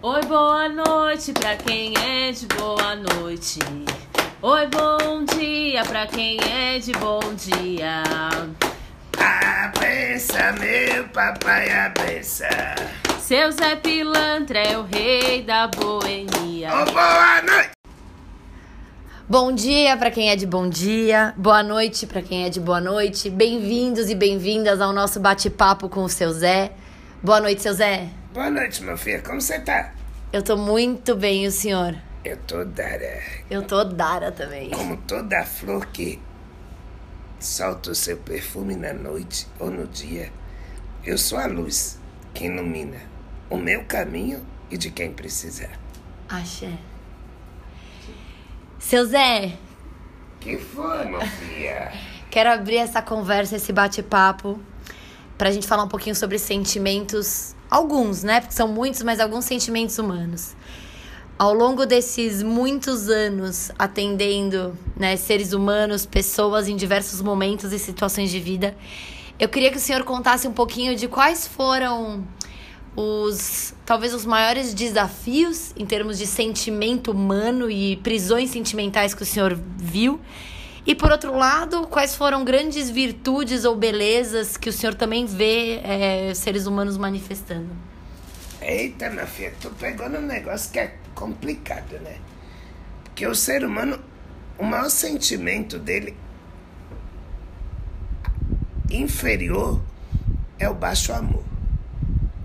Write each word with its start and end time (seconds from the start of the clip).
Oi, 0.00 0.20
boa 0.26 0.68
noite 0.68 1.32
pra 1.32 1.56
quem 1.56 1.92
é 1.98 2.30
de 2.30 2.46
boa 2.46 2.94
noite. 2.94 3.58
Oi, 4.40 4.66
bom 4.68 5.24
dia 5.24 5.84
pra 5.84 6.06
quem 6.06 6.38
é 6.40 6.78
de 6.78 6.92
bom 6.92 7.18
dia. 7.34 8.04
A 9.18 9.72
benção, 9.76 10.52
meu 10.60 11.02
papai, 11.08 11.68
a 11.72 11.88
benção. 11.88 12.46
Seu 13.18 13.50
Zé 13.50 13.74
Pilantra 13.74 14.60
é 14.60 14.78
o 14.78 14.84
rei 14.84 15.42
da 15.42 15.66
boemia. 15.66 16.68
Ô, 16.72 16.84
boa 16.92 17.42
noite. 17.42 17.70
Bom 19.28 19.52
dia 19.52 19.96
para 19.96 20.12
quem 20.12 20.30
é 20.30 20.36
de 20.36 20.46
bom 20.46 20.68
dia, 20.68 21.34
boa 21.36 21.64
noite 21.64 22.06
para 22.06 22.22
quem 22.22 22.44
é 22.44 22.48
de 22.48 22.60
boa 22.60 22.80
noite. 22.80 23.28
Bem-vindos 23.28 24.08
e 24.08 24.14
bem-vindas 24.14 24.80
ao 24.80 24.92
nosso 24.92 25.18
bate-papo 25.18 25.88
com 25.88 26.04
o 26.04 26.08
seu 26.08 26.32
Zé. 26.32 26.70
Boa 27.20 27.40
noite, 27.40 27.62
seu 27.62 27.74
Zé. 27.74 28.17
Boa 28.32 28.50
noite, 28.50 28.82
meu 28.82 28.96
filho. 28.96 29.22
Como 29.22 29.40
você 29.40 29.58
tá? 29.60 29.92
Eu 30.32 30.42
tô 30.42 30.56
muito 30.56 31.14
bem, 31.14 31.44
e 31.44 31.48
o 31.48 31.52
senhor? 31.52 31.94
Eu 32.24 32.36
tô 32.36 32.64
Dara. 32.64 33.22
Eu 33.50 33.62
tô 33.62 33.82
Dara 33.84 34.30
também. 34.30 34.70
Como 34.70 34.96
toda 34.98 35.44
flor 35.44 35.86
que 35.86 36.20
solta 37.40 37.90
o 37.90 37.94
seu 37.94 38.16
perfume 38.18 38.76
na 38.76 38.92
noite 38.92 39.46
ou 39.58 39.70
no 39.70 39.86
dia, 39.86 40.30
eu 41.04 41.16
sou 41.16 41.38
a 41.38 41.46
luz 41.46 41.98
que 42.34 42.44
ilumina 42.44 42.98
o 43.48 43.56
meu 43.56 43.84
caminho 43.84 44.44
e 44.70 44.76
de 44.76 44.90
quem 44.90 45.12
precisar. 45.12 45.70
Axé. 46.28 46.72
Seu 48.78 49.04
Zé, 49.06 49.56
Que 50.40 50.56
foi, 50.58 51.04
meu 51.06 51.20
filha? 51.20 51.92
quero 52.30 52.50
abrir 52.50 52.76
essa 52.76 53.00
conversa, 53.02 53.56
esse 53.56 53.72
bate-papo, 53.72 54.60
pra 55.36 55.50
gente 55.50 55.66
falar 55.66 55.82
um 55.84 55.88
pouquinho 55.88 56.14
sobre 56.14 56.38
sentimentos, 56.38 57.54
alguns, 57.70 58.22
né? 58.22 58.40
Porque 58.40 58.54
são 58.54 58.68
muitos, 58.68 59.02
mas 59.02 59.20
alguns 59.20 59.44
sentimentos 59.44 59.98
humanos. 59.98 60.54
Ao 61.38 61.54
longo 61.54 61.86
desses 61.86 62.42
muitos 62.42 63.08
anos 63.08 63.70
atendendo 63.78 64.76
né, 64.96 65.16
seres 65.16 65.52
humanos, 65.52 66.04
pessoas 66.04 66.66
em 66.66 66.74
diversos 66.74 67.22
momentos 67.22 67.72
e 67.72 67.78
situações 67.78 68.30
de 68.30 68.40
vida, 68.40 68.76
eu 69.38 69.48
queria 69.48 69.70
que 69.70 69.76
o 69.76 69.80
senhor 69.80 70.02
contasse 70.02 70.48
um 70.48 70.52
pouquinho 70.52 70.96
de 70.96 71.06
quais 71.06 71.46
foram 71.46 72.24
os 72.96 73.72
talvez 73.86 74.12
os 74.12 74.26
maiores 74.26 74.74
desafios 74.74 75.72
em 75.76 75.86
termos 75.86 76.18
de 76.18 76.26
sentimento 76.26 77.12
humano 77.12 77.70
e 77.70 77.96
prisões 77.98 78.50
sentimentais 78.50 79.14
que 79.14 79.22
o 79.22 79.26
senhor 79.26 79.56
viu. 79.76 80.20
E 80.88 80.94
por 80.94 81.12
outro 81.12 81.36
lado, 81.36 81.86
quais 81.86 82.16
foram 82.16 82.42
grandes 82.42 82.88
virtudes 82.88 83.66
ou 83.66 83.76
belezas 83.76 84.56
que 84.56 84.70
o 84.70 84.72
senhor 84.72 84.94
também 84.94 85.26
vê 85.26 85.80
é, 85.84 86.32
seres 86.32 86.64
humanos 86.64 86.96
manifestando? 86.96 87.68
Eita, 88.62 89.10
minha 89.10 89.26
filha, 89.26 89.52
tô 89.60 89.68
pegando 89.68 90.16
um 90.16 90.22
negócio 90.22 90.72
que 90.72 90.78
é 90.78 90.96
complicado, 91.14 91.98
né? 92.00 92.16
Porque 93.04 93.26
o 93.26 93.34
ser 93.34 93.66
humano, 93.66 94.00
o 94.58 94.64
maior 94.64 94.88
sentimento 94.88 95.78
dele 95.78 96.16
inferior 98.90 99.82
é 100.58 100.70
o 100.70 100.74
baixo 100.74 101.12
amor. 101.12 101.44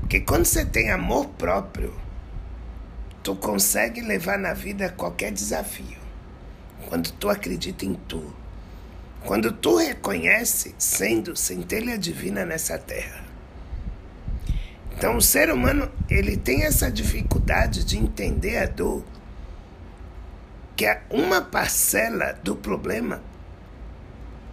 Porque 0.02 0.20
quando 0.20 0.44
você 0.44 0.66
tem 0.66 0.92
amor 0.92 1.28
próprio, 1.38 1.94
tu 3.24 3.38
consegue 3.38 4.02
levar 4.02 4.38
na 4.38 4.54
vida 4.54 4.90
qualquer 4.90 5.32
desafio. 5.32 6.03
Quando 6.88 7.12
tu 7.12 7.30
acredita 7.30 7.86
em 7.86 7.94
tu. 7.94 8.34
Quando 9.26 9.52
tu 9.52 9.78
reconhece 9.78 10.76
sendo 10.78 11.36
centelha 11.36 11.98
divina 11.98 12.46
nessa 12.46 12.78
terra. 12.78 13.24
Então 14.96 15.18
o 15.18 15.22
ser 15.22 15.52
humano, 15.52 15.92
ele 16.10 16.38
tem 16.38 16.64
essa 16.64 16.90
dificuldade 16.92 17.84
de 17.84 17.98
entender 17.98 18.58
a 18.58 18.66
dor, 18.66 19.04
que 20.76 20.86
é 20.86 21.02
uma 21.10 21.42
parcela 21.42 22.34
do 22.44 22.56
problema, 22.56 23.22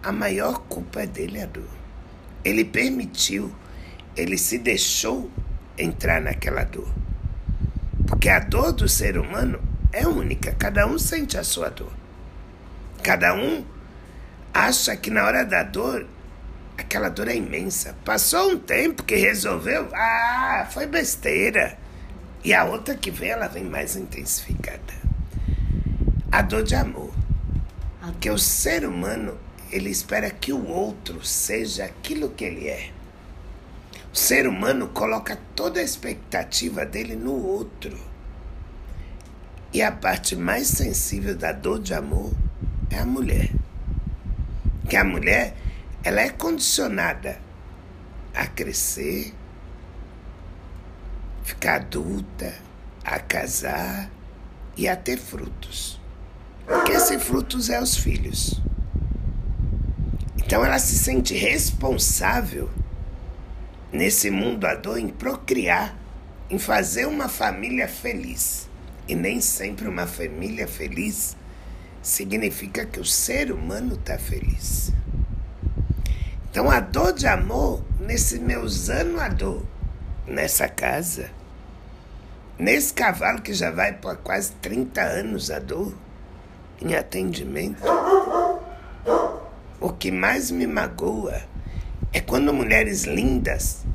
a 0.03 0.11
maior 0.11 0.59
culpa 0.61 1.03
é 1.03 1.05
dele 1.05 1.41
a 1.41 1.45
dor. 1.45 1.69
Ele 2.43 2.65
permitiu, 2.65 3.53
ele 4.15 4.37
se 4.37 4.57
deixou 4.57 5.29
entrar 5.77 6.19
naquela 6.19 6.63
dor. 6.63 6.91
Porque 8.07 8.29
a 8.29 8.39
dor 8.39 8.73
do 8.73 8.89
ser 8.89 9.17
humano 9.17 9.61
é 9.93 10.07
única, 10.07 10.53
cada 10.53 10.87
um 10.87 10.97
sente 10.97 11.37
a 11.37 11.43
sua 11.43 11.69
dor. 11.69 12.00
Cada 13.03 13.33
um 13.33 13.65
acha 14.53 14.95
que 14.95 15.09
na 15.09 15.25
hora 15.25 15.43
da 15.43 15.63
dor, 15.63 16.05
aquela 16.77 17.09
dor 17.09 17.27
é 17.27 17.35
imensa. 17.35 17.95
Passou 18.05 18.51
um 18.51 18.59
tempo 18.59 19.03
que 19.03 19.15
resolveu, 19.15 19.89
ah, 19.93 20.67
foi 20.71 20.85
besteira. 20.85 21.77
E 22.43 22.53
a 22.53 22.63
outra 22.63 22.95
que 22.95 23.09
vem, 23.09 23.29
ela 23.29 23.47
vem 23.47 23.63
mais 23.63 23.95
intensificada. 23.95 24.93
A 26.31 26.41
dor 26.41 26.63
de 26.63 26.75
amor. 26.75 27.11
Porque 28.01 28.29
o 28.29 28.37
ser 28.37 28.85
humano, 28.85 29.37
ele 29.71 29.89
espera 29.89 30.29
que 30.29 30.53
o 30.53 30.67
outro 30.67 31.25
seja 31.25 31.85
aquilo 31.85 32.29
que 32.29 32.45
ele 32.45 32.67
é. 32.67 32.91
O 34.13 34.17
ser 34.17 34.47
humano 34.47 34.89
coloca 34.89 35.39
toda 35.55 35.79
a 35.79 35.83
expectativa 35.83 36.85
dele 36.85 37.15
no 37.15 37.33
outro. 37.33 37.97
E 39.73 39.81
a 39.81 39.91
parte 39.91 40.35
mais 40.35 40.67
sensível 40.67 41.35
da 41.35 41.51
dor 41.51 41.79
de 41.79 41.93
amor 41.93 42.31
é 42.91 42.99
a 42.99 43.05
mulher. 43.05 43.49
Que 44.87 44.97
a 44.97 45.03
mulher, 45.03 45.55
ela 46.03 46.21
é 46.21 46.29
condicionada 46.29 47.39
a 48.35 48.45
crescer, 48.45 49.33
ficar 51.43 51.75
adulta, 51.75 52.53
a 53.03 53.19
casar 53.19 54.09
e 54.75 54.87
a 54.87 54.95
ter 54.95 55.17
frutos. 55.17 55.99
Que 56.85 56.91
esse 56.91 57.17
frutos 57.17 57.69
é 57.69 57.81
os 57.81 57.97
filhos. 57.97 58.61
Então 60.37 60.65
ela 60.65 60.79
se 60.79 60.97
sente 60.97 61.33
responsável 61.33 62.69
nesse 63.91 64.29
mundo 64.29 64.65
a 64.65 64.75
dor 64.75 64.97
em 64.97 65.07
procriar, 65.07 65.95
em 66.49 66.59
fazer 66.59 67.05
uma 67.05 67.29
família 67.29 67.87
feliz. 67.87 68.69
E 69.07 69.15
nem 69.15 69.41
sempre 69.41 69.87
uma 69.87 70.07
família 70.07 70.67
feliz 70.67 71.35
significa 72.01 72.85
que 72.85 72.99
o 72.99 73.05
ser 73.05 73.51
humano 73.51 73.95
está 73.95 74.17
feliz. 74.17 74.91
Então 76.49 76.69
a 76.69 76.79
dor 76.79 77.13
de 77.13 77.27
amor, 77.27 77.83
nesse 77.99 78.39
meus 78.39 78.89
anos 78.89 79.21
a 79.21 79.29
dor, 79.29 79.63
nessa 80.27 80.67
casa, 80.67 81.29
nesse 82.57 82.93
cavalo 82.93 83.41
que 83.41 83.53
já 83.53 83.71
vai 83.71 83.93
por 83.93 84.17
quase 84.17 84.51
30 84.61 85.01
anos 85.01 85.49
a 85.49 85.59
dor, 85.59 85.95
em 86.81 86.95
atendimento, 86.95 87.83
o 89.79 89.89
que 89.93 90.11
mais 90.11 90.51
me 90.51 90.67
magoa 90.67 91.41
é 92.11 92.19
quando 92.19 92.53
mulheres 92.53 93.03
lindas, 93.03 93.85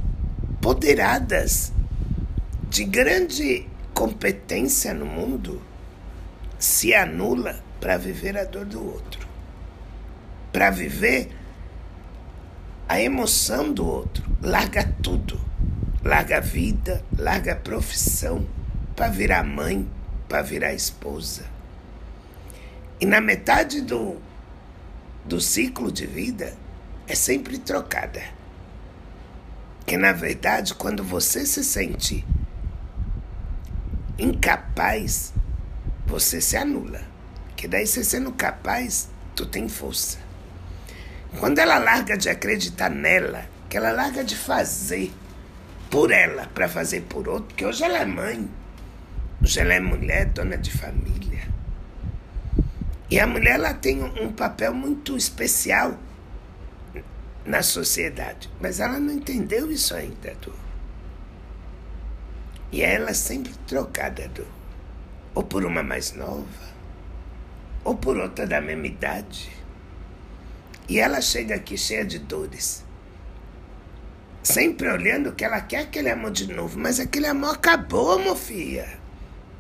poderadas, 0.61 1.73
de 2.71 2.85
grande 2.85 3.69
competência 3.93 4.95
no 4.95 5.07
mundo, 5.07 5.61
se 6.59 6.95
anula 6.95 7.66
para 7.81 7.97
viver 7.97 8.37
a 8.37 8.45
dor 8.45 8.65
do 8.65 8.85
outro, 8.85 9.27
para 10.53 10.71
viver 10.71 11.31
a 12.89 13.01
emoção 13.01 13.73
do 13.73 13.87
outro, 13.87 14.25
larga 14.41 14.85
tudo, 15.03 15.41
larga 16.05 16.39
a 16.39 16.41
vida, 16.41 17.05
larga 17.19 17.53
a 17.53 17.57
profissão, 17.57 18.47
para 18.95 19.09
virar 19.09 19.43
mãe, 19.43 19.89
para 20.29 20.43
virar 20.43 20.73
esposa. 20.73 21.45
E 23.01 23.05
na 23.05 23.21
metade 23.21 23.81
do, 23.81 24.17
do 25.25 25.41
ciclo 25.41 25.91
de 25.93 26.07
vida, 26.07 26.55
é 27.07 27.15
sempre 27.15 27.59
trocada. 27.59 28.23
Que 29.85 29.97
na 29.97 30.13
verdade, 30.13 30.75
quando 30.75 31.05
você 31.05 31.45
se 31.45 31.63
sente 31.63 32.25
incapaz, 34.19 35.33
você 36.07 36.41
se 36.41 36.57
anula. 36.57 37.16
Que 37.67 37.71
daí 37.71 37.85
você 37.85 38.05
sendo 38.05 38.31
capaz, 38.31 39.09
tu 39.35 39.45
tem 39.45 39.69
força. 39.69 40.19
Quando 41.41 41.59
ela 41.59 41.79
larga 41.79 42.17
de 42.17 42.29
acreditar 42.29 42.89
nela, 42.89 43.45
que 43.69 43.77
ela 43.77 43.91
larga 43.91 44.23
de 44.23 44.37
fazer 44.37 45.13
por 45.91 46.13
ela 46.13 46.47
para 46.55 46.69
fazer 46.69 47.01
por 47.09 47.27
outro, 47.27 47.47
porque 47.49 47.67
hoje 47.67 47.83
ela 47.83 47.99
é 47.99 48.05
mãe, 48.05 48.49
hoje 49.43 49.59
ela 49.59 49.75
é 49.75 49.81
mulher, 49.81 50.27
dona 50.27 50.57
de 50.57 50.71
família. 50.71 51.49
E 53.11 53.19
a 53.19 53.27
mulher 53.27 53.57
ela 53.57 53.75
tem 53.75 54.01
um 54.01 54.31
papel 54.31 54.73
muito 54.73 55.17
especial 55.17 55.99
na 57.45 57.65
sociedade. 57.65 58.49
Mas 58.61 58.79
ela 58.79 59.01
não 59.01 59.13
entendeu 59.13 59.73
isso 59.73 59.93
ainda, 59.93 60.37
Du. 60.41 60.55
E 62.71 62.81
ela 62.81 63.11
é 63.11 63.15
sempre 63.15 63.53
trocada, 63.67 64.29
Du. 64.29 64.47
Ou 65.35 65.43
por 65.43 65.65
uma 65.65 65.83
mais 65.83 66.13
nova, 66.13 66.76
ou 67.87 67.95
por 67.95 68.17
outra 68.17 68.45
da 68.49 68.61
mesma 68.61 68.89
idade. 68.89 69.49
E 70.89 70.99
ela 70.99 71.21
chega 71.21 71.55
aqui 71.55 71.79
cheia 71.79 72.05
de 72.05 72.19
dores. 72.19 72.85
Sempre 74.43 74.91
olhando 74.91 75.33
que 75.33 75.45
ela 75.45 75.61
quer 75.61 75.83
aquele 75.83 76.11
amor 76.11 76.33
de 76.33 76.53
novo, 76.53 76.77
mas 76.81 76.99
aquele 76.99 77.29
amor 77.29 77.55
acabou, 77.55 78.19
meu 78.19 78.35
filha. 78.35 78.99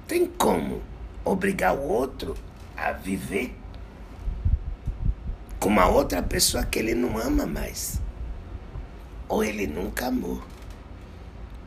Tem 0.08 0.26
como 0.26 0.82
obrigar 1.24 1.76
o 1.76 1.82
outro 1.82 2.36
a 2.76 2.90
viver 2.90 3.54
com 5.60 5.68
uma 5.68 5.86
outra 5.86 6.20
pessoa 6.20 6.64
que 6.64 6.80
ele 6.80 6.96
não 6.96 7.16
ama 7.18 7.46
mais. 7.46 8.00
Ou 9.28 9.44
ele 9.44 9.68
nunca 9.68 10.06
amou. 10.06 10.42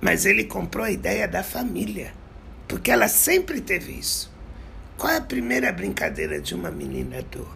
Mas 0.01 0.25
ele 0.25 0.44
comprou 0.44 0.83
a 0.85 0.91
ideia 0.91 1.25
da 1.25 1.41
família. 1.41 2.13
Porque 2.67 2.91
ela 2.91 3.07
sempre 3.07 3.62
teve 3.62 3.94
isso. 3.94 4.29
Qual 5.00 5.13
é 5.13 5.16
a 5.16 5.22
primeira 5.22 5.72
brincadeira 5.72 6.42
de 6.42 6.54
uma 6.54 6.69
menina 6.69 7.22
dor? 7.22 7.48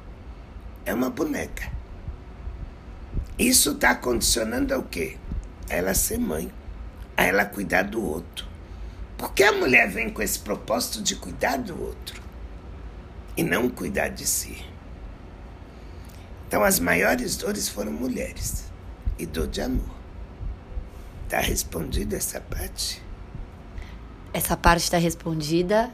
É 0.86 0.94
uma 0.94 1.10
boneca. 1.10 1.70
Isso 3.38 3.72
está 3.72 3.94
condicionando 3.94 4.74
ao 4.74 4.84
quê? 4.84 5.18
A 5.70 5.74
ela 5.74 5.94
ser 5.94 6.18
mãe, 6.18 6.50
a 7.18 7.26
ela 7.26 7.44
cuidar 7.44 7.82
do 7.82 8.02
outro. 8.02 8.48
Por 9.18 9.34
que 9.34 9.44
a 9.44 9.52
mulher 9.52 9.90
vem 9.90 10.10
com 10.10 10.22
esse 10.22 10.40
propósito 10.40 11.04
de 11.04 11.18
cuidar 11.18 11.58
do 11.58 11.78
outro 11.84 12.22
e 13.36 13.44
não 13.44 13.68
cuidar 13.68 14.08
de 14.08 14.26
si? 14.26 14.66
Então, 16.48 16.64
as 16.64 16.80
maiores 16.80 17.36
dores 17.36 17.68
foram 17.68 17.92
mulheres 17.92 18.72
e 19.20 19.26
dor 19.26 19.48
de 19.48 19.60
amor. 19.60 19.94
Está 21.26 21.42
respondida 21.42 22.16
essa 22.16 22.40
parte? 22.40 23.04
Essa 24.34 24.56
parte 24.56 24.84
está 24.84 24.98
respondida. 24.98 25.92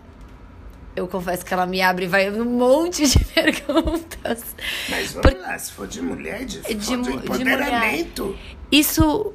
Eu 0.99 1.07
confesso 1.07 1.45
que 1.45 1.53
ela 1.53 1.65
me 1.65 1.81
abre 1.81 2.07
vai 2.07 2.29
um 2.29 2.45
monte 2.45 3.07
de 3.07 3.19
perguntas. 3.33 4.55
Mas 4.89 5.13
vamos 5.13 5.31
Por... 5.31 5.41
lá, 5.41 5.57
se 5.57 5.71
for 5.71 5.87
de 5.87 6.01
mulher, 6.01 6.45
de, 6.45 6.61
de, 6.61 6.75
de 6.75 6.93
empoderamento. 6.93 8.37
De 8.69 8.79
Isso 8.79 9.33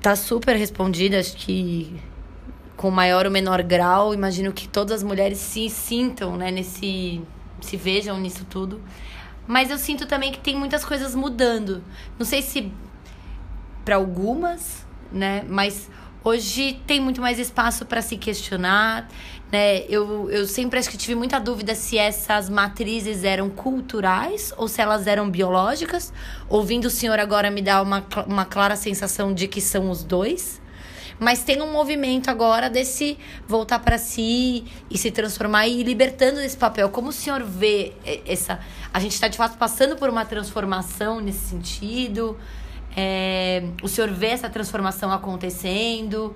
tá 0.00 0.14
super 0.14 0.54
respondida, 0.56 1.18
acho 1.18 1.36
que 1.36 1.98
com 2.76 2.90
maior 2.90 3.24
ou 3.24 3.32
menor 3.32 3.62
grau, 3.62 4.12
imagino 4.12 4.52
que 4.52 4.68
todas 4.68 4.98
as 4.98 5.02
mulheres 5.02 5.38
se 5.38 5.70
sintam, 5.70 6.36
né, 6.36 6.50
nesse 6.50 7.22
se 7.60 7.76
vejam 7.76 8.20
nisso 8.20 8.44
tudo. 8.44 8.82
Mas 9.46 9.70
eu 9.70 9.78
sinto 9.78 10.06
também 10.06 10.30
que 10.30 10.38
tem 10.38 10.56
muitas 10.56 10.84
coisas 10.84 11.14
mudando. 11.14 11.82
Não 12.18 12.26
sei 12.26 12.42
se 12.42 12.70
para 13.84 13.96
algumas, 13.96 14.86
né? 15.12 15.44
Mas 15.48 15.90
hoje 16.24 16.80
tem 16.86 16.98
muito 16.98 17.20
mais 17.20 17.38
espaço 17.38 17.84
para 17.84 18.00
se 18.00 18.16
questionar, 18.16 19.08
né? 19.52 19.84
Eu, 19.88 20.30
eu 20.30 20.46
sempre 20.46 20.78
acho 20.78 20.88
que 20.88 20.96
tive 20.96 21.14
muita 21.14 21.38
dúvida 21.38 21.74
se 21.74 21.98
essas 21.98 22.48
matrizes 22.48 23.22
eram 23.22 23.50
culturais 23.50 24.52
ou 24.56 24.66
se 24.66 24.80
elas 24.80 25.06
eram 25.06 25.30
biológicas. 25.30 26.12
Ouvindo 26.48 26.86
o 26.86 26.90
senhor 26.90 27.20
agora 27.20 27.50
me 27.50 27.60
dá 27.60 27.82
uma, 27.82 28.04
uma 28.26 28.44
clara 28.44 28.74
sensação 28.74 29.34
de 29.34 29.46
que 29.46 29.60
são 29.60 29.90
os 29.90 30.02
dois. 30.02 30.60
Mas 31.20 31.44
tem 31.44 31.62
um 31.62 31.70
movimento 31.70 32.28
agora 32.28 32.68
desse 32.68 33.16
voltar 33.46 33.78
para 33.78 33.98
si 33.98 34.64
e 34.90 34.98
se 34.98 35.12
transformar 35.12 35.68
e 35.68 35.82
libertando 35.82 36.40
desse 36.40 36.56
papel. 36.56 36.88
Como 36.88 37.10
o 37.10 37.12
senhor 37.12 37.44
vê 37.44 37.92
essa. 38.26 38.58
A 38.92 38.98
gente 38.98 39.12
está 39.12 39.28
de 39.28 39.36
fato 39.36 39.56
passando 39.56 39.94
por 39.94 40.08
uma 40.10 40.24
transformação 40.24 41.20
nesse 41.20 41.50
sentido. 41.50 42.36
É, 42.96 43.64
o 43.82 43.88
senhor 43.88 44.10
vê 44.10 44.28
essa 44.28 44.48
transformação 44.48 45.12
acontecendo, 45.12 46.34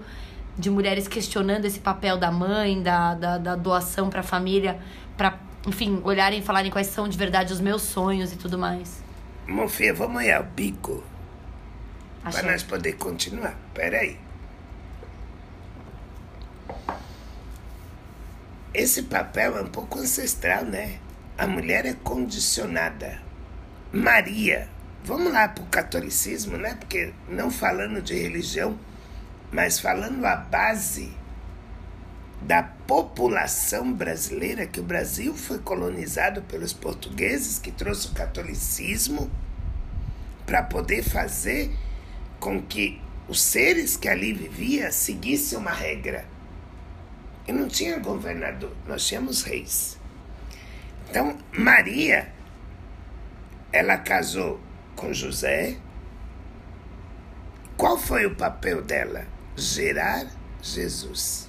de 0.57 0.71
mulheres 0.71 1.07
questionando 1.07 1.65
esse 1.65 1.79
papel 1.79 2.17
da 2.17 2.33
mãe, 2.33 2.83
da, 2.83 3.15
da, 3.15 3.39
da 3.39 3.57
doação 3.57 4.11
para 4.11 4.21
a 4.21 4.25
família, 4.25 4.81
para, 5.17 5.39
enfim, 5.67 6.01
olharem 6.05 6.41
e 6.41 6.43
falarem 6.43 6.71
quais 6.71 6.89
são 6.89 7.09
de 7.09 7.17
verdade 7.17 7.53
os 7.53 7.61
meus 7.61 7.83
sonhos 7.83 8.33
e 8.33 8.37
tudo 8.37 8.59
mais. 8.59 9.03
Mofia, 9.47 9.95
vamos 9.95 10.17
olhar 10.17 10.41
o 10.41 10.45
bico. 10.45 11.03
Para 12.23 12.43
nós 12.43 12.63
poder 12.63 12.95
continuar. 12.95 13.57
Peraí. 13.73 14.19
Esse 18.75 19.05
papel 19.05 19.57
é 19.57 19.63
um 19.63 19.69
pouco 19.69 19.99
ancestral, 19.99 20.65
né? 20.65 20.99
A 21.39 21.47
mulher 21.47 21.87
é 21.87 21.95
condicionada. 21.95 23.21
Maria 23.93 24.69
Vamos 25.05 25.33
lá 25.33 25.49
para 25.49 25.65
o 25.65 25.67
catolicismo, 25.67 26.57
né? 26.57 26.75
Porque 26.75 27.13
não 27.29 27.51
falando 27.51 28.03
de 28.03 28.15
religião, 28.15 28.79
mas 29.51 29.79
falando 29.81 30.25
a 30.25 30.37
base 30.37 31.13
da 32.43 32.63
população 32.63 33.93
brasileira, 33.93 34.67
que 34.67 34.81
o 34.81 34.83
Brasil 34.83 35.35
foi 35.35 35.59
colonizado 35.59 36.43
pelos 36.43 36.73
portugueses, 36.73 37.59
que 37.59 37.73
trouxe 37.73 38.09
o 38.09 38.13
catolicismo 38.13 39.31
para 40.47 40.63
poder 40.63 41.03
fazer 41.03 41.75
com 42.39 42.63
que 42.63 43.01
os 43.29 43.43
seres 43.43 43.97
que 43.97 44.09
ali 44.09 44.33
viviam 44.33 44.91
seguissem 44.91 45.59
uma 45.59 45.73
regra. 45.73 46.25
E 47.47 47.53
não 47.53 47.69
tinha 47.69 47.99
governador, 47.99 48.75
nós 48.87 49.07
tínhamos 49.07 49.43
reis. 49.43 49.99
Então, 51.09 51.37
Maria, 51.53 52.31
ela 53.73 53.97
casou 53.97 54.61
com 54.99 55.13
José. 55.13 55.77
Qual 57.77 57.97
foi 57.97 58.27
o 58.27 58.35
papel 58.35 58.83
dela? 58.83 59.25
Gerar 59.57 60.27
Jesus. 60.61 61.49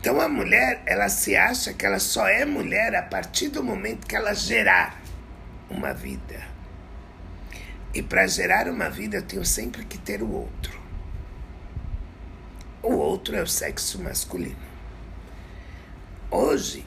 Então 0.00 0.20
a 0.20 0.28
mulher, 0.28 0.82
ela 0.84 1.08
se 1.08 1.34
acha 1.34 1.72
que 1.72 1.86
ela 1.86 2.00
só 2.00 2.26
é 2.26 2.44
mulher 2.44 2.94
a 2.94 3.02
partir 3.02 3.48
do 3.48 3.62
momento 3.62 4.06
que 4.06 4.16
ela 4.16 4.34
gerar 4.34 5.00
uma 5.70 5.94
vida. 5.94 6.42
E 7.94 8.02
para 8.02 8.26
gerar 8.26 8.68
uma 8.68 8.90
vida 8.90 9.16
eu 9.16 9.22
tenho 9.22 9.46
sempre 9.46 9.84
que 9.84 9.96
ter 9.96 10.20
o 10.20 10.30
outro. 10.30 10.78
O 12.82 12.94
outro 12.94 13.34
é 13.34 13.42
o 13.42 13.46
sexo 13.46 14.02
masculino. 14.02 14.74
Hoje, 16.30 16.84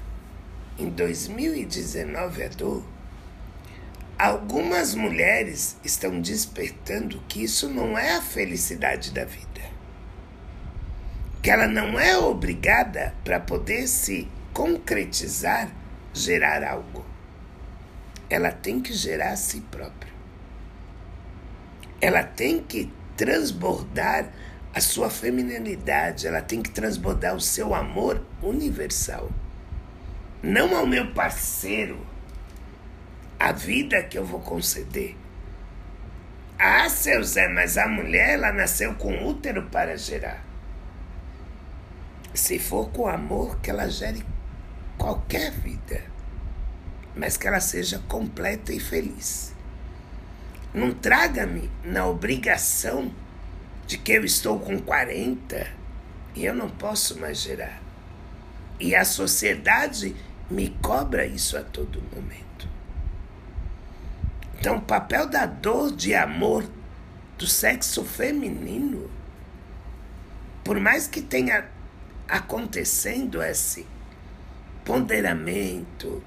em 0.77 0.89
2019, 0.89 2.43
a 2.43 2.49
dor 2.49 2.96
Algumas 4.17 4.95
mulheres 4.95 5.77
estão 5.83 6.19
despertando 6.19 7.21
que 7.27 7.43
isso 7.43 7.69
não 7.69 7.95
é 7.95 8.15
a 8.15 8.21
felicidade 8.21 9.11
da 9.11 9.23
vida. 9.23 9.61
Que 11.43 11.51
ela 11.51 11.67
não 11.67 11.99
é 11.99 12.17
obrigada 12.17 13.13
para 13.23 13.39
poder 13.39 13.87
se 13.87 14.27
concretizar, 14.51 15.69
gerar 16.11 16.63
algo. 16.63 17.05
Ela 18.27 18.51
tem 18.51 18.79
que 18.81 18.91
gerar 18.91 19.33
a 19.33 19.37
si 19.37 19.61
própria. 19.69 20.11
Ela 22.01 22.23
tem 22.23 22.59
que 22.59 22.91
transbordar 23.15 24.33
a 24.73 24.81
sua 24.81 25.11
feminilidade, 25.11 26.25
ela 26.25 26.41
tem 26.41 26.63
que 26.63 26.71
transbordar 26.71 27.35
o 27.35 27.41
seu 27.41 27.75
amor 27.75 28.25
universal. 28.41 29.29
Não 30.41 30.75
ao 30.75 30.87
meu 30.87 31.13
parceiro 31.13 32.16
a 33.39 33.51
vida 33.51 34.03
que 34.03 34.17
eu 34.17 34.25
vou 34.25 34.39
conceder. 34.39 35.15
Ah, 36.59 36.89
seu 36.89 37.23
Zé, 37.23 37.47
mas 37.47 37.77
a 37.77 37.87
mulher 37.87 38.35
ela 38.35 38.51
nasceu 38.51 38.95
com 38.95 39.27
útero 39.27 39.69
para 39.69 39.95
gerar. 39.95 40.43
Se 42.33 42.57
for 42.57 42.89
com 42.89 43.07
amor, 43.07 43.59
que 43.59 43.69
ela 43.69 43.89
gere 43.89 44.25
qualquer 44.97 45.51
vida, 45.51 46.03
mas 47.15 47.37
que 47.37 47.47
ela 47.47 47.59
seja 47.59 47.99
completa 48.07 48.73
e 48.73 48.79
feliz. 48.79 49.53
Não 50.73 50.91
traga-me 50.93 51.69
na 51.83 52.07
obrigação 52.07 53.11
de 53.85 53.97
que 53.97 54.13
eu 54.13 54.25
estou 54.25 54.59
com 54.59 54.79
40 54.79 55.67
e 56.35 56.45
eu 56.45 56.53
não 56.53 56.69
posso 56.69 57.19
mais 57.19 57.39
gerar. 57.39 57.81
E 58.79 58.95
a 58.95 59.05
sociedade 59.05 60.15
me 60.49 60.69
cobra 60.81 61.25
isso 61.25 61.57
a 61.57 61.63
todo 61.63 62.01
momento. 62.15 62.46
Então, 64.67 64.79
o 64.79 64.81
papel 64.81 65.27
da 65.27 65.45
dor 65.45 65.95
de 65.95 66.13
amor 66.13 66.69
do 67.37 67.47
sexo 67.47 68.03
feminino, 68.03 69.09
por 70.61 70.77
mais 70.77 71.07
que 71.07 71.21
tenha 71.21 71.69
acontecendo 72.27 73.41
esse 73.41 73.87
ponderamento, 74.83 76.21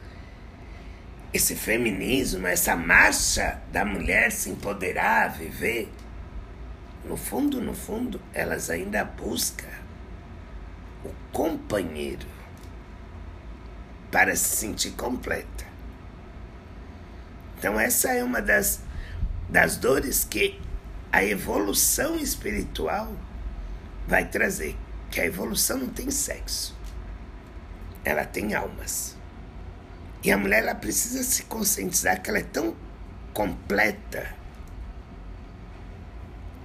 esse 1.34 1.54
feminismo, 1.54 2.46
essa 2.46 2.74
marcha 2.74 3.60
da 3.70 3.84
mulher 3.84 4.32
se 4.32 4.48
empoderar, 4.48 5.34
viver, 5.34 5.92
no 7.04 7.18
fundo, 7.18 7.60
no 7.60 7.74
fundo, 7.74 8.18
elas 8.32 8.70
ainda 8.70 9.04
buscam 9.04 9.68
o 11.04 11.10
companheiro 11.30 12.26
para 14.10 14.34
se 14.34 14.56
sentir 14.56 14.92
completa. 14.92 15.69
Então, 17.60 17.78
essa 17.78 18.08
é 18.08 18.24
uma 18.24 18.40
das, 18.40 18.80
das 19.46 19.76
dores 19.76 20.24
que 20.24 20.58
a 21.12 21.22
evolução 21.22 22.16
espiritual 22.16 23.14
vai 24.08 24.24
trazer. 24.24 24.74
Que 25.10 25.20
a 25.20 25.26
evolução 25.26 25.76
não 25.76 25.88
tem 25.88 26.10
sexo, 26.10 26.74
ela 28.02 28.24
tem 28.24 28.54
almas. 28.54 29.14
E 30.24 30.32
a 30.32 30.38
mulher 30.38 30.62
ela 30.62 30.74
precisa 30.74 31.22
se 31.22 31.42
conscientizar 31.42 32.22
que 32.22 32.30
ela 32.30 32.38
é 32.38 32.44
tão 32.44 32.74
completa 33.34 34.40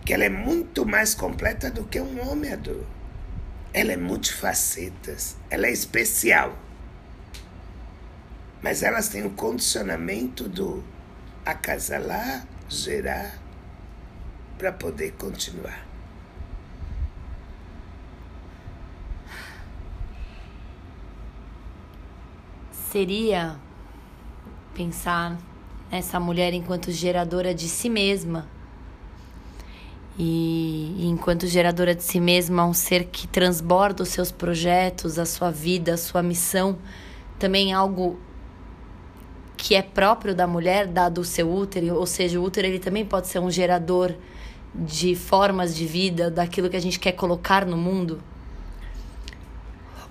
que 0.05 0.13
ela 0.13 0.23
é 0.23 0.29
muito 0.29 0.85
mais 0.85 1.13
completa 1.13 1.69
do 1.69 1.83
que 1.83 1.99
um 1.99 2.29
homem 2.29 2.53
adulto. 2.53 2.87
Ela 3.73 3.91
é 3.91 3.97
multifacetas, 3.97 5.35
ela 5.49 5.65
é 5.65 5.71
especial. 5.71 6.55
Mas 8.65 8.81
elas 8.81 9.09
têm 9.09 9.23
o 9.23 9.29
condicionamento 9.29 10.49
do 10.49 10.83
acasalar, 11.45 12.47
gerar, 12.67 13.37
para 14.57 14.71
poder 14.71 15.11
continuar. 15.11 15.85
Seria 22.89 23.55
pensar 24.73 25.37
nessa 25.91 26.19
mulher 26.19 26.51
enquanto 26.51 26.89
geradora 26.89 27.53
de 27.53 27.69
si 27.69 27.87
mesma. 27.87 28.49
E, 30.17 31.05
enquanto 31.05 31.45
geradora 31.45 31.93
de 31.93 32.01
si 32.01 32.19
mesma, 32.19 32.65
um 32.65 32.73
ser 32.73 33.05
que 33.05 33.27
transborda 33.27 34.01
os 34.01 34.09
seus 34.09 34.31
projetos, 34.31 35.19
a 35.19 35.25
sua 35.27 35.51
vida, 35.51 35.93
a 35.93 35.97
sua 35.97 36.23
missão, 36.23 36.79
também 37.37 37.71
algo 37.71 38.19
que 39.55 39.75
é 39.75 39.81
próprio 39.81 40.35
da 40.35 40.45
mulher, 40.45 40.87
dado 40.87 41.21
o 41.21 41.23
seu 41.23 41.51
útero, 41.51 41.95
ou 41.95 42.05
seja, 42.05 42.39
o 42.39 42.43
útero 42.43 42.67
ele 42.67 42.79
também 42.79 43.05
pode 43.05 43.27
ser 43.27 43.39
um 43.39 43.49
gerador 43.49 44.13
de 44.73 45.15
formas 45.15 45.75
de 45.75 45.85
vida, 45.85 46.29
daquilo 46.29 46.69
que 46.69 46.75
a 46.75 46.81
gente 46.81 46.99
quer 46.99 47.13
colocar 47.13 47.65
no 47.65 47.77
mundo. 47.77 48.21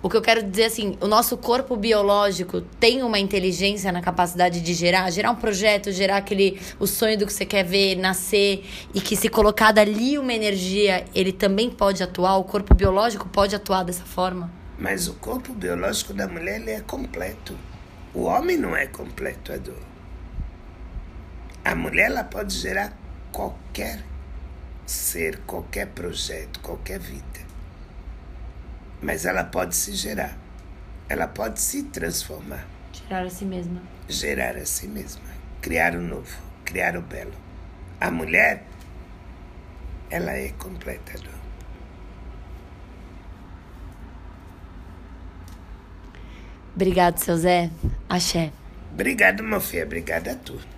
O 0.05 0.11
que 0.11 0.19
eu 0.19 0.21
quero 0.21 0.43
dizer 0.43 0.65
assim, 0.65 0.99
o 1.01 1.07
nosso 1.07 1.35
corpo 1.35 1.77
biológico 1.77 2.61
tem 2.79 3.03
uma 3.03 3.19
inteligência 3.19 3.91
na 3.91 4.03
capacidade 4.03 4.61
de 4.61 4.75
gerar, 4.75 5.11
gerar 5.11 5.31
um 5.31 5.35
projeto, 5.35 5.91
gerar 5.91 6.19
aquele 6.19 6.61
o 6.79 6.87
sonho 6.87 7.17
do 7.17 7.25
que 7.25 7.33
você 7.33 7.47
quer 7.47 7.65
ver 7.65 7.97
nascer 7.97 8.67
e 8.93 9.01
que 9.01 9.17
se 9.17 9.31
colocar 9.31 9.73
dali 9.73 10.19
uma 10.19 10.35
energia, 10.35 11.07
ele 11.15 11.33
também 11.33 11.71
pode 11.71 12.03
atuar, 12.03 12.37
o 12.37 12.45
corpo 12.45 12.75
biológico 12.75 13.27
pode 13.31 13.57
atuar 13.57 13.83
dessa 13.83 14.05
forma. 14.05 14.53
Mas 14.79 15.09
o 15.09 15.15
corpo 15.15 15.55
biológico 15.55 16.13
da 16.13 16.29
mulher 16.29 16.61
ele 16.61 16.73
é 16.73 16.81
completo. 16.81 17.57
O 18.15 18.23
homem 18.23 18.57
não 18.57 18.77
é 18.77 18.87
completo, 18.87 19.53
Edu. 19.53 19.77
A 21.65 21.75
mulher 21.75 22.11
ela 22.11 22.23
pode 22.23 22.55
gerar 22.55 22.93
qualquer 23.33 24.05
ser, 24.87 25.41
qualquer 25.41 25.89
projeto, 25.89 26.61
qualquer 26.61 27.01
vida. 27.01 27.41
Mas 29.03 29.25
ela 29.25 29.43
pode 29.43 29.75
se 29.75 29.95
gerar. 29.95 30.37
Ela 31.09 31.27
pode 31.27 31.61
se 31.61 31.83
transformar. 31.83 32.65
Gerar 32.93 33.25
a 33.25 33.31
si 33.31 33.45
mesma. 33.45 33.83
Gerar 34.09 34.57
a 34.57 34.65
si 34.65 34.87
mesma. 34.87 35.25
Criar 35.61 35.97
o 35.97 36.01
novo, 36.01 36.37
criar 36.65 36.97
o 36.97 37.03
belo. 37.03 37.35
A 38.01 38.13
mulher, 38.13 38.65
ela 40.09 40.33
é 40.33 40.51
completa. 40.51 41.34
Obrigado, 46.75 47.19
seu 47.19 47.37
Zé. 47.37 47.71
Axé. 48.09 48.51
Obrigado, 48.93 49.43
filho. 49.61 49.85
Obrigado 49.85 50.29
a 50.29 50.35
tu. 50.35 50.74